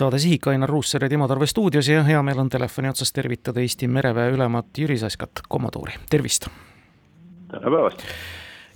[0.00, 3.60] saade Sihik, Ainar Ruussaar ja Timo Tarve stuudios ja hea meel on telefoni otsas tervitada
[3.60, 6.46] Eesti mereväe ülemat Jüri Saskat, kommodoori, tervist!
[7.50, 8.04] tere päevast!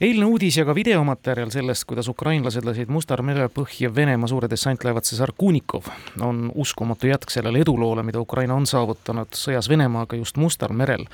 [0.05, 5.07] eilne uudis ja ka videomaterjal sellest, kuidas ukrainlased lasid Mustal mere põhja Venemaa suure dessantlaevad
[5.09, 5.89] Cesar Kunikov,
[6.21, 11.07] on uskumatu jätk sellele eduloole, mida Ukraina on saavutanud sõjas Venemaaga just Mustal merel.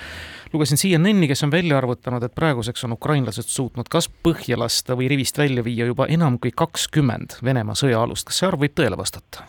[0.53, 5.13] lugesin CNN-i, kes on välja arvutanud, et praeguseks on ukrainlased suutnud kas põhja lasta või
[5.15, 9.47] rivist välja viia juba enam kui kakskümmend Venemaa sõjaalust, kas see arv võib tõele vastata?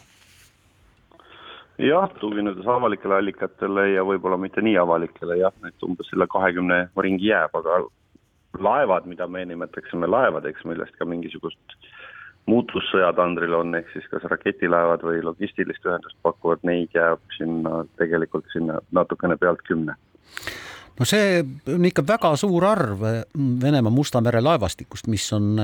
[1.82, 7.32] Jah, tuginedes avalikele allikatele ja võib-olla mitte nii avalikele, jah, et umbes selle kahekümne ringi
[7.32, 7.82] jääb, aga
[8.60, 11.78] laevad, mida me nimetaksime laevadeks, millest ka mingisugust
[12.50, 18.50] muutussõja tandril on, ehk siis kas raketilaevad või logistilist ühendust pakuvad, neid jääb sinna tegelikult
[18.54, 19.96] sinna natukene pealt kümne
[21.00, 21.42] no see
[21.74, 23.04] on ikka väga suur arv
[23.62, 25.56] Venemaa Musta mere laevastikust, mis on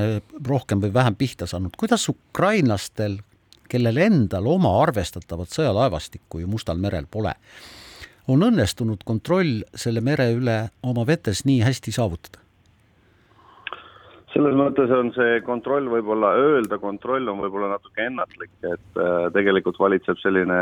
[0.48, 1.76] rohkem või vähem pihta saanud.
[1.78, 3.20] kuidas ukrainlastel,
[3.70, 7.36] kellel endal oma arvestatavat sõjalaevastikku ju Mustal merel pole,
[8.28, 12.44] on õnnestunud kontroll selle mere üle oma vetes nii hästi saavutada?
[14.38, 19.80] selles mõttes on see kontroll võib-olla, öelda kontroll on võib-olla natuke ennatlik, et äh, tegelikult
[19.82, 20.58] valitseb selline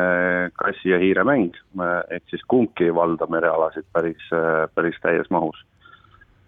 [0.59, 5.27] kassi ja hiire mäng, äh, ehk siis kumbki ei valda merealasid päris, äh, päris täies
[5.33, 5.59] mahus.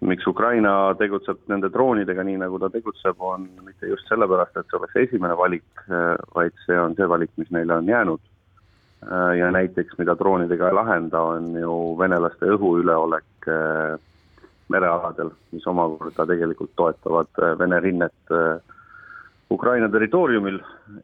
[0.00, 4.78] Miks Ukraina tegutseb nende droonidega nii, nagu ta tegutseb, on mitte just sellepärast, et see
[4.78, 5.86] oleks esimene valik,
[6.34, 8.20] vaid see on see valik, mis neile on jäänud.
[9.38, 13.48] ja näiteks, mida droonidega ei lahenda, on ju venelaste õhuüleolek
[14.72, 18.76] merealadel, mis omakorda tegelikult toetavad äh, Vene rinnet äh,
[19.50, 20.58] Ukraina territooriumil,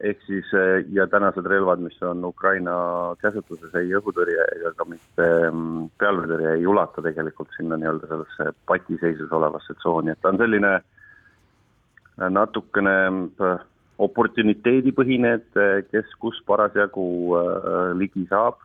[0.05, 2.75] ehk siis äh, ja tänased relvad, mis on Ukraina
[3.21, 9.33] käsutuses, ei õhutõrje ega ka mitte mm, pealvetõrje ei ulata tegelikult sinna nii-öelda sellesse patiseisus
[9.33, 10.75] olevasse tsooni, et ta on selline
[12.15, 12.93] natukene
[14.05, 17.07] oportuniteedipõhine, et kes kus parasjagu
[17.97, 18.61] ligi saab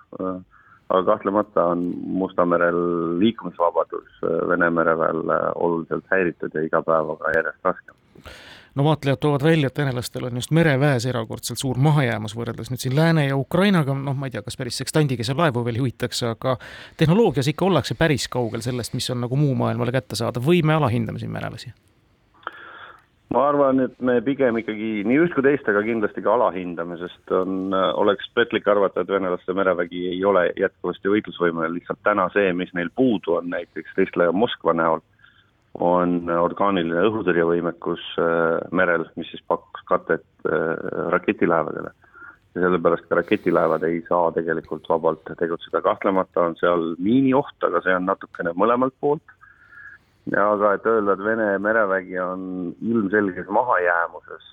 [0.91, 1.85] aga kahtlemata on
[2.21, 2.79] Musta merel
[3.19, 7.95] liikumisvabadus Vene mereväel äh, oluliselt häiritud ja iga päevaga järjest raskem
[8.75, 12.97] no vaatlejad toovad välja, et venelastel on just mereväes erakordselt suur mahajäämus võrreldes nüüd siin
[12.97, 16.57] Lääne ja Ukrainaga, noh, ma ei tea, kas päris sekstandiga seal laevu veel juhitakse, aga
[17.01, 20.45] tehnoloogias ikka ollakse päris kaugel sellest, mis on nagu muu maailmale kättesaadav.
[20.47, 21.73] Või me alahindame siin venelasi?
[23.31, 27.35] ma arvan, et me pigem ikkagi nii üht kui teist, aga kindlasti ka alahindame, sest
[27.35, 32.73] on, oleks petlik arvata, et venelaste merevägi ei ole jätkuvasti võitlusvõimeline, lihtsalt täna see, mis
[32.75, 35.05] neil puudu on näiteks ja Moskva näol,
[35.79, 40.75] on orgaaniline õhutõrjevõimekus äh, merel, mis siis pakuks katet äh,
[41.15, 41.93] raketilaevadele.
[42.55, 47.95] ja sellepärast ka raketilaevad ei saa tegelikult vabalt tegutseda, kahtlemata on seal miinioht, aga see
[47.95, 49.37] on natukene mõlemalt poolt
[50.31, 52.43] aga et öelda, et Vene merevägi on
[52.83, 54.51] ilmselges mahajäämuses,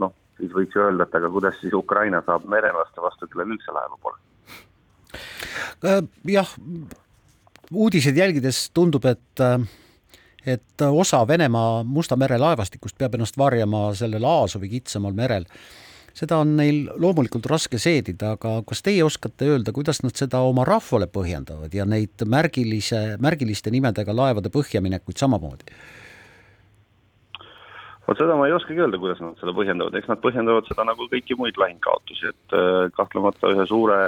[0.00, 3.74] noh, siis võiks ju öelda, et aga kuidas siis Ukraina saab merelaste vastu, kellel üldse
[3.74, 4.18] laeva pole?
[5.84, 6.00] Äh,
[6.32, 6.50] jah,
[7.70, 9.60] uudiseid jälgides tundub, et äh,
[10.46, 15.46] et osa Venemaa Musta mere laevastikust peab ennast varjama sellel Aasovi kitsamal merel
[16.16, 20.66] seda on neil loomulikult raske seedida, aga kas teie oskate öelda, kuidas nad seda oma
[20.68, 25.80] rahvale põhjendavad ja neid märgilise, märgiliste nimedega laevade põhjaminekuid samamoodi?
[28.10, 31.06] vot seda ma ei oskagi öelda, kuidas nad seda põhjendavad, eks nad põhjendavad seda nagu
[31.12, 34.00] kõiki muid lahingkaotusi, et äh, kahtlemata ühe suure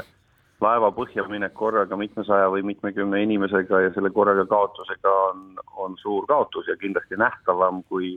[0.62, 5.46] laeva põhjaminek korraga mitmesaja või mitmekümne inimesega ja selle korraga kaotusega on,
[5.84, 8.16] on suur kaotus ja kindlasti nähtavam kui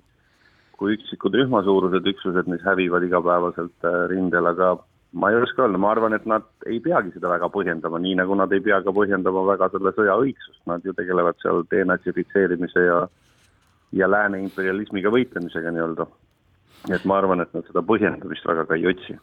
[0.76, 4.74] kui üksikud rühmasuurused üksused, mis hävivad igapäevaselt äh, rindel, aga
[5.16, 8.36] ma ei oska öelda, ma arvan, et nad ei peagi seda väga põhjendama, nii nagu
[8.36, 13.06] nad ei pea ka põhjendama väga selle sõja õigsust, nad ju tegelevad seal denatsifitseerimise ja
[13.96, 16.10] ja lääne imperialismiga võitlemisega nii-öelda.
[16.92, 19.16] et ma arvan, et nad seda põhjendamist väga ka ei otsi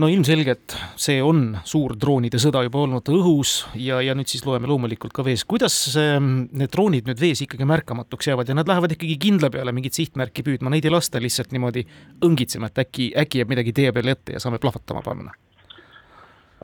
[0.00, 4.68] no ilmselgelt see on suur droonide sõda juba olnud õhus ja, ja nüüd siis loeme
[4.70, 5.44] loomulikult ka vees.
[5.48, 9.74] kuidas ähm, need droonid nüüd vees ikkagi märkamatuks jäävad ja nad lähevad ikkagi kindla peale
[9.76, 11.84] mingit sihtmärki püüdma, neid ei lasta lihtsalt niimoodi
[12.24, 15.34] õngitsema, et äkki, äkki jääb midagi tee peale ette ja saame plahvatama panna?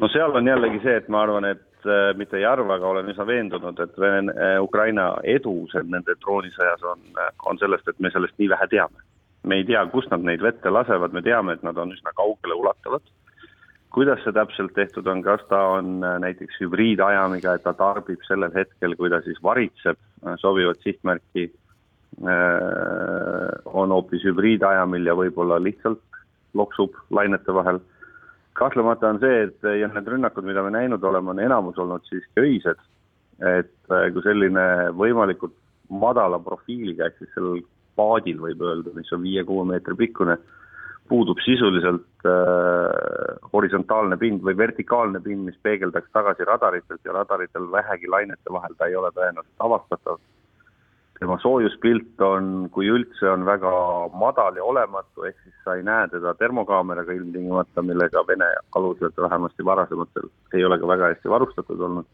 [0.01, 3.13] no seal on jällegi see, et ma arvan, et äh, mitte ei arva, aga olen
[3.13, 8.01] üsna veendunud, et Vene, äh, Ukraina edu seal nende droonisõjas on, äh, on sellest, et
[8.01, 9.07] me sellest nii vähe teame
[9.49, 12.57] me ei tea, kust nad neid vette lasevad, me teame, et nad on üsna kaugele
[12.59, 13.05] ulatavad
[13.99, 18.53] kuidas see täpselt tehtud on, kas ta on äh, näiteks hübriidajamiga, et ta tarbib sellel
[18.55, 21.49] hetkel, kui ta siis varitseb äh, sobivat sihtmärki,
[22.23, 26.21] äh, on hoopis hübriidajamil ja võib-olla lihtsalt
[26.55, 27.81] loksub lainete vahel.
[28.59, 32.43] kahtlemata on see, et ja need rünnakud, mida me näinud oleme, on enamus olnud siiski
[32.43, 32.79] öised,
[33.39, 33.75] et
[34.15, 34.65] kui selline
[34.99, 35.55] võimalikult
[35.91, 37.61] madala profiiliga, ehk siis sellel
[37.99, 40.39] paadil võib öelda, mis on viie-kuue meetri pikkune,
[41.09, 48.11] puudub sisuliselt äh, horisontaalne pind või vertikaalne pind, mis peegeldaks tagasi radaritelt ja radaritel vähegi
[48.11, 50.19] lainete vahel ta ei ole tõenäoliselt avastatav.
[51.19, 53.71] tema soojuspilt on, kui üldse, on väga
[54.15, 59.65] madal ja olematu, ehk siis sa ei näe teda termokaameraga ilmtingimata, millega Vene alused vähemasti
[59.65, 62.07] varasematel ei ole ka väga hästi varustatud olnud.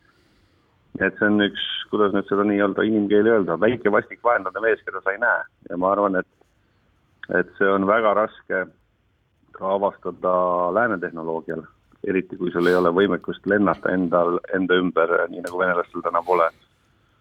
[1.00, 5.02] et see on üks, kuidas nüüd seda nii-öelda inimkeeli öelda, väike vastik vaenlane mees, keda
[5.02, 6.30] sa ei näe ja ma arvan, et
[7.40, 8.64] et see on väga raske
[9.54, 10.34] ka avastada
[10.74, 11.64] lääne tehnoloogial,
[12.06, 16.50] eriti kui sul ei ole võimekust lennata endal, enda ümber, nii nagu venelastel täna pole,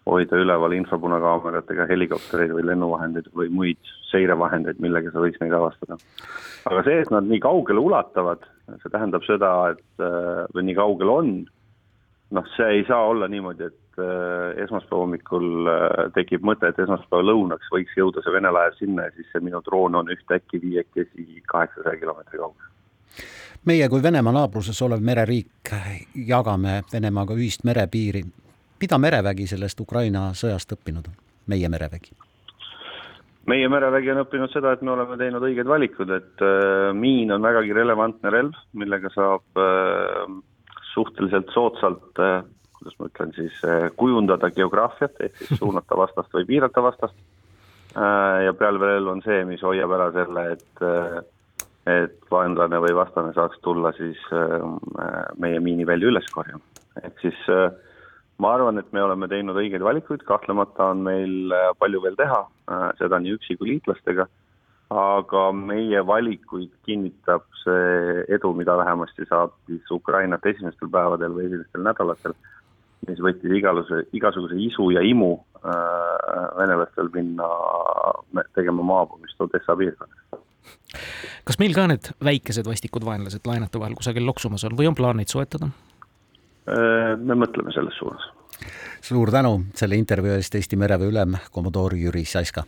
[0.04, 5.96] hoida üleval infopunakaameratega helikoptereid või lennuvahendeid või muid seirevahendeid, millega sa võiks neid avastada.
[6.68, 8.44] aga see, et nad nii kaugele ulatavad,
[8.82, 10.04] see tähendab seda, et
[10.54, 11.32] või nii kaugel on,
[12.34, 14.02] noh, see ei saa olla niimoodi, et
[14.64, 15.68] esmaspäeva hommikul
[16.16, 19.60] tekib mõte, et esmaspäeva lõunaks võiks jõuda see Vene laev sinna ja siis see minu
[19.66, 22.72] droon on ühtäkki viiekesi kaheksasaja kilomeetri kaugusel.
[23.64, 25.72] meie kui Venemaa naabruses olev mereriik
[26.26, 28.24] jagame Venemaaga ühist merepiiri.
[28.80, 31.16] mida merevägi sellest Ukraina sõjast õppinud on,
[31.46, 32.24] meie merevägi?
[33.50, 37.44] meie merevägi on õppinud seda, et me oleme teinud õiged valikud, et äh, miin on
[37.44, 40.23] vägagi relevantne relv, millega saab äh,
[41.04, 42.42] suhteliselt soodsalt äh,
[42.84, 43.60] kuidas ma ütlen siis,
[43.96, 47.16] kujundada geograafiat, ehk siis suunata vastast või piirata vastast.
[48.44, 50.82] ja pealveerelv on see, mis hoiab ära selle, et,
[51.86, 54.18] et vaenlane või vastane saaks tulla siis
[55.38, 56.64] meie miinivälja üles korjama.
[57.02, 57.40] ehk siis
[58.38, 62.42] ma arvan, et me oleme teinud õigeid valikuid, kahtlemata on meil palju veel teha,
[62.98, 64.26] seda nii üksi kui liitlastega
[64.94, 71.82] aga meie valikuid kinnitab see edu, mida vähemasti saab siis Ukrainat esimestel päevadel või esimestel
[71.86, 72.36] nädalatel
[73.08, 75.72] mis võttis igaluse, igasuguse isu ja imu äh,
[76.58, 77.48] venelastel minna
[78.56, 80.22] tegema maapõumist Odessa piirkonnas.
[81.44, 85.20] kas meil ka need väikesed vastikud vaenlased laenete vahel kusagil loksumas on või on plaan
[85.20, 85.68] neid soetada
[86.68, 87.14] äh,?
[87.18, 88.30] me mõtleme selles suunas.
[89.02, 92.64] suur tänu selle intervjuu eest, Eesti mereväe ülem, kommodoor Jüri Saska